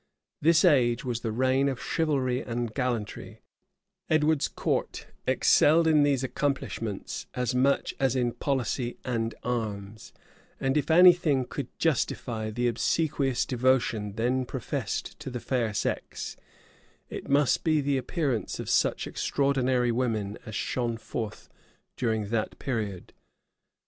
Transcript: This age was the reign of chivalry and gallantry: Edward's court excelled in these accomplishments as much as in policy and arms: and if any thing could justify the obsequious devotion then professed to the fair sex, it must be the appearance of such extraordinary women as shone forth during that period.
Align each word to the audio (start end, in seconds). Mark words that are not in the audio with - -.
This 0.41 0.65
age 0.65 1.05
was 1.05 1.19
the 1.19 1.31
reign 1.31 1.69
of 1.69 1.79
chivalry 1.79 2.41
and 2.41 2.73
gallantry: 2.73 3.41
Edward's 4.09 4.47
court 4.47 5.05
excelled 5.27 5.85
in 5.85 6.01
these 6.01 6.23
accomplishments 6.23 7.27
as 7.35 7.53
much 7.53 7.93
as 7.99 8.15
in 8.15 8.31
policy 8.33 8.97
and 9.05 9.35
arms: 9.43 10.11
and 10.59 10.75
if 10.75 10.89
any 10.89 11.13
thing 11.13 11.45
could 11.45 11.67
justify 11.77 12.49
the 12.49 12.67
obsequious 12.67 13.45
devotion 13.45 14.13
then 14.13 14.43
professed 14.43 15.19
to 15.19 15.29
the 15.29 15.39
fair 15.39 15.71
sex, 15.71 16.35
it 17.11 17.29
must 17.29 17.63
be 17.63 17.79
the 17.79 17.97
appearance 17.99 18.59
of 18.59 18.71
such 18.71 19.05
extraordinary 19.05 19.91
women 19.91 20.35
as 20.47 20.55
shone 20.55 20.97
forth 20.97 21.47
during 21.95 22.29
that 22.29 22.57
period. 22.57 23.13